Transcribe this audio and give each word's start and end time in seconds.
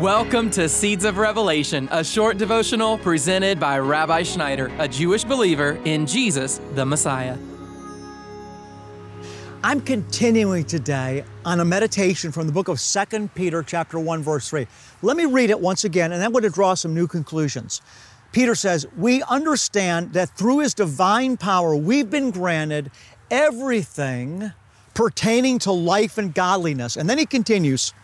Welcome 0.00 0.50
to 0.50 0.68
Seeds 0.68 1.06
of 1.06 1.16
Revelation, 1.16 1.88
a 1.90 2.04
short 2.04 2.36
devotional 2.36 2.98
presented 2.98 3.58
by 3.58 3.78
Rabbi 3.78 4.24
Schneider, 4.24 4.70
a 4.78 4.86
Jewish 4.86 5.24
believer 5.24 5.80
in 5.86 6.06
Jesus, 6.06 6.60
the 6.74 6.84
Messiah. 6.84 7.38
I'm 9.64 9.80
continuing 9.80 10.64
today 10.64 11.24
on 11.46 11.60
a 11.60 11.64
meditation 11.64 12.30
from 12.30 12.46
the 12.46 12.52
book 12.52 12.68
of 12.68 12.78
2 12.78 13.28
Peter 13.34 13.62
chapter 13.62 13.98
1 13.98 14.22
verse 14.22 14.50
3. 14.50 14.66
Let 15.00 15.16
me 15.16 15.24
read 15.24 15.48
it 15.48 15.60
once 15.60 15.84
again 15.84 16.12
and 16.12 16.22
I'm 16.22 16.30
going 16.30 16.44
to 16.44 16.50
draw 16.50 16.74
some 16.74 16.92
new 16.92 17.06
conclusions. 17.06 17.80
Peter 18.32 18.54
says, 18.54 18.86
"We 18.98 19.22
understand 19.22 20.12
that 20.12 20.28
through 20.36 20.58
his 20.58 20.74
divine 20.74 21.38
power 21.38 21.74
we've 21.74 22.10
been 22.10 22.30
granted 22.32 22.90
everything 23.30 24.52
pertaining 24.92 25.58
to 25.60 25.72
life 25.72 26.18
and 26.18 26.34
godliness." 26.34 26.96
And 26.96 27.08
then 27.08 27.16
he 27.16 27.24
continues, 27.24 27.94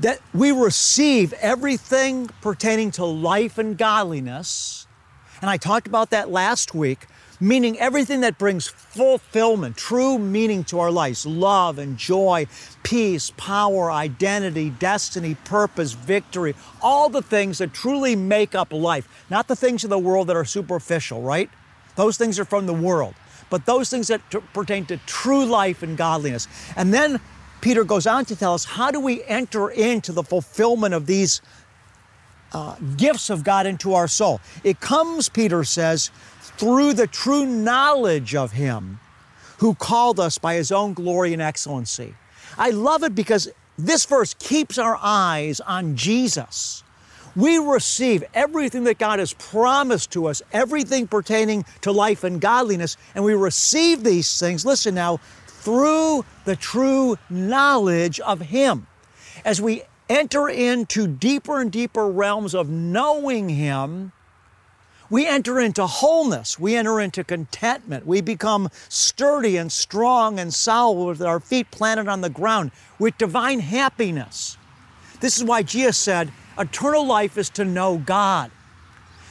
that 0.00 0.20
we 0.32 0.50
receive 0.50 1.32
everything 1.34 2.28
pertaining 2.40 2.90
to 2.92 3.04
life 3.04 3.58
and 3.58 3.76
godliness. 3.76 4.86
And 5.40 5.50
I 5.50 5.56
talked 5.56 5.86
about 5.86 6.10
that 6.10 6.30
last 6.30 6.74
week, 6.74 7.06
meaning 7.38 7.78
everything 7.78 8.20
that 8.20 8.38
brings 8.38 8.66
fulfillment, 8.66 9.76
true 9.76 10.18
meaning 10.18 10.64
to 10.64 10.80
our 10.80 10.90
lives 10.90 11.26
love 11.26 11.78
and 11.78 11.96
joy, 11.96 12.46
peace, 12.82 13.30
power, 13.36 13.90
identity, 13.90 14.70
destiny, 14.70 15.34
purpose, 15.44 15.92
victory, 15.92 16.54
all 16.80 17.08
the 17.08 17.22
things 17.22 17.58
that 17.58 17.72
truly 17.72 18.16
make 18.16 18.54
up 18.54 18.72
life, 18.72 19.08
not 19.30 19.48
the 19.48 19.56
things 19.56 19.84
of 19.84 19.90
the 19.90 19.98
world 19.98 20.28
that 20.28 20.36
are 20.36 20.44
superficial, 20.44 21.22
right? 21.22 21.50
Those 21.96 22.16
things 22.16 22.38
are 22.38 22.44
from 22.44 22.66
the 22.66 22.74
world. 22.74 23.14
But 23.50 23.66
those 23.66 23.90
things 23.90 24.06
that 24.06 24.22
t- 24.30 24.38
pertain 24.54 24.86
to 24.86 24.96
true 24.98 25.44
life 25.44 25.82
and 25.82 25.96
godliness. 25.96 26.46
And 26.76 26.94
then 26.94 27.20
Peter 27.60 27.84
goes 27.84 28.06
on 28.06 28.24
to 28.26 28.36
tell 28.36 28.54
us 28.54 28.64
how 28.64 28.90
do 28.90 29.00
we 29.00 29.22
enter 29.24 29.70
into 29.70 30.12
the 30.12 30.22
fulfillment 30.22 30.94
of 30.94 31.06
these 31.06 31.40
uh, 32.52 32.76
gifts 32.96 33.30
of 33.30 33.44
God 33.44 33.66
into 33.66 33.94
our 33.94 34.08
soul? 34.08 34.40
It 34.64 34.80
comes, 34.80 35.28
Peter 35.28 35.64
says, 35.64 36.10
through 36.40 36.94
the 36.94 37.06
true 37.06 37.46
knowledge 37.46 38.34
of 38.34 38.52
Him 38.52 39.00
who 39.58 39.74
called 39.74 40.18
us 40.18 40.38
by 40.38 40.54
His 40.54 40.72
own 40.72 40.94
glory 40.94 41.32
and 41.32 41.42
excellency. 41.42 42.14
I 42.56 42.70
love 42.70 43.02
it 43.02 43.14
because 43.14 43.48
this 43.78 44.04
verse 44.04 44.34
keeps 44.34 44.78
our 44.78 44.98
eyes 45.00 45.60
on 45.60 45.96
Jesus. 45.96 46.82
We 47.36 47.58
receive 47.58 48.24
everything 48.34 48.84
that 48.84 48.98
God 48.98 49.20
has 49.20 49.32
promised 49.34 50.10
to 50.12 50.26
us, 50.26 50.42
everything 50.52 51.06
pertaining 51.06 51.64
to 51.82 51.92
life 51.92 52.24
and 52.24 52.40
godliness, 52.40 52.96
and 53.14 53.24
we 53.24 53.34
receive 53.34 54.02
these 54.02 54.38
things, 54.38 54.66
listen 54.66 54.94
now, 54.94 55.20
through 55.60 56.24
the 56.44 56.56
true 56.56 57.16
knowledge 57.28 58.18
of 58.20 58.40
Him. 58.40 58.86
As 59.44 59.60
we 59.60 59.82
enter 60.08 60.48
into 60.48 61.06
deeper 61.06 61.60
and 61.60 61.70
deeper 61.70 62.08
realms 62.08 62.54
of 62.54 62.68
knowing 62.68 63.48
Him, 63.48 64.12
we 65.10 65.26
enter 65.26 65.58
into 65.58 65.86
wholeness. 65.86 66.58
We 66.58 66.76
enter 66.76 67.00
into 67.00 67.24
contentment. 67.24 68.06
We 68.06 68.20
become 68.20 68.70
sturdy 68.88 69.56
and 69.56 69.70
strong 69.70 70.38
and 70.38 70.54
solid 70.54 71.04
with 71.04 71.22
our 71.22 71.40
feet 71.40 71.70
planted 71.72 72.08
on 72.08 72.20
the 72.20 72.30
ground 72.30 72.70
with 72.98 73.18
divine 73.18 73.60
happiness. 73.60 74.56
This 75.20 75.36
is 75.36 75.44
why 75.44 75.62
Jesus 75.62 75.98
said, 75.98 76.32
eternal 76.58 77.04
life 77.04 77.36
is 77.36 77.50
to 77.50 77.64
know 77.64 77.98
God. 77.98 78.50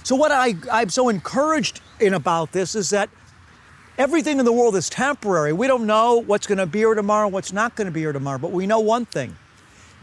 So, 0.04 0.16
what 0.16 0.32
I, 0.32 0.56
I'm 0.72 0.90
so 0.90 1.10
encouraged 1.10 1.82
in 2.00 2.14
about 2.14 2.52
this 2.52 2.76
is 2.76 2.90
that 2.90 3.10
Everything 4.00 4.40
in 4.40 4.46
the 4.46 4.54
world 4.54 4.78
is 4.78 4.90
temporary. 4.90 5.52
We 5.52 5.68
don't 5.68 5.86
know 5.86 6.24
what's 6.26 6.48
going 6.48 6.60
to 6.60 6.66
be 6.66 6.80
here 6.80 6.94
tomorrow, 6.94 7.28
what's 7.28 7.52
not 7.52 7.76
going 7.76 7.84
to 7.84 7.92
be 7.92 8.00
here 8.00 8.14
tomorrow, 8.14 8.38
but 8.38 8.54
we 8.54 8.66
know 8.66 8.80
one 8.80 9.06
thing 9.06 9.36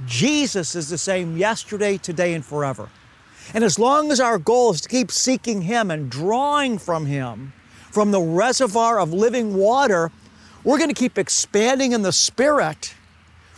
Jesus 0.05 0.75
is 0.75 0.91
the 0.91 0.99
same 0.99 1.39
yesterday, 1.39 1.97
today, 1.97 2.35
and 2.35 2.45
forever. 2.45 2.91
And 3.55 3.65
as 3.65 3.79
long 3.79 4.13
as 4.13 4.21
our 4.21 4.37
goal 4.37 4.73
is 4.73 4.83
to 4.83 4.89
keep 4.91 5.11
seeking 5.11 5.63
Him 5.63 5.91
and 5.91 6.11
drawing 6.11 6.77
from 6.77 7.07
Him, 7.07 7.55
from 7.91 8.11
the 8.11 8.21
reservoir 8.21 9.01
of 9.01 9.15
living 9.15 9.55
water, 9.55 10.13
we're 10.63 10.77
going 10.77 10.91
to 10.91 10.95
keep 10.95 11.17
expanding 11.17 11.93
in 11.93 12.03
the 12.03 12.13
Spirit, 12.13 12.95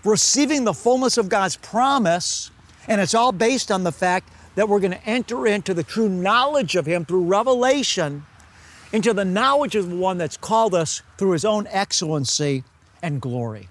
receiving 0.05 0.63
the 0.63 0.73
fullness 0.73 1.19
of 1.19 1.29
God's 1.29 1.57
promise, 1.57 2.53
and 2.87 3.01
it's 3.01 3.13
all 3.13 3.33
based 3.33 3.73
on 3.73 3.83
the 3.83 3.91
fact 3.91 4.31
that 4.55 4.69
we're 4.69 4.79
going 4.79 4.93
to 4.93 5.05
enter 5.05 5.49
into 5.49 5.75
the 5.75 5.83
true 5.83 6.09
knowledge 6.09 6.77
of 6.77 6.87
Him 6.87 7.05
through 7.05 7.25
revelation 7.25 8.25
into 8.93 9.13
the 9.13 9.25
knowledge 9.25 9.77
of 9.77 9.91
the 9.91 9.97
one 9.97 10.19
that's 10.19 10.37
called 10.37 10.75
us 10.75 11.03
through 11.17 11.33
his 11.33 11.45
own 11.45 11.67
excellency 11.69 12.65
and 13.03 13.21
glory. 13.21 13.69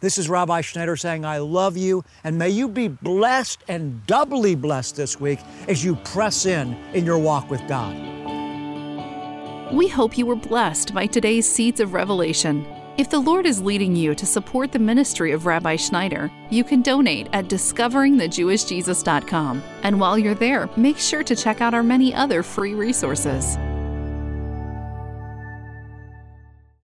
This 0.00 0.16
is 0.16 0.30
Rabbi 0.30 0.62
Schneider 0.62 0.96
saying, 0.96 1.26
I 1.26 1.38
love 1.38 1.76
you, 1.76 2.04
and 2.24 2.38
may 2.38 2.48
you 2.48 2.68
be 2.68 2.88
blessed 2.88 3.62
and 3.68 4.06
doubly 4.06 4.54
blessed 4.54 4.96
this 4.96 5.20
week 5.20 5.40
as 5.68 5.84
you 5.84 5.96
press 5.96 6.46
in 6.46 6.72
in 6.94 7.04
your 7.04 7.18
walk 7.18 7.50
with 7.50 7.66
God. 7.68 7.94
We 9.72 9.88
hope 9.88 10.16
you 10.16 10.24
were 10.24 10.36
blessed 10.36 10.94
by 10.94 11.06
today's 11.06 11.46
Seeds 11.48 11.80
of 11.80 11.92
Revelation. 11.92 12.66
If 12.96 13.10
the 13.10 13.20
Lord 13.20 13.46
is 13.46 13.62
leading 13.62 13.94
you 13.94 14.14
to 14.14 14.26
support 14.26 14.72
the 14.72 14.78
ministry 14.78 15.32
of 15.32 15.44
Rabbi 15.46 15.76
Schneider, 15.76 16.30
you 16.50 16.64
can 16.64 16.82
donate 16.82 17.28
at 17.32 17.46
discoveringthejewishjesus.com. 17.46 19.62
And 19.82 20.00
while 20.00 20.18
you're 20.18 20.34
there, 20.34 20.68
make 20.76 20.98
sure 20.98 21.22
to 21.22 21.36
check 21.36 21.60
out 21.60 21.72
our 21.72 21.82
many 21.82 22.14
other 22.14 22.42
free 22.42 22.74
resources. 22.74 23.56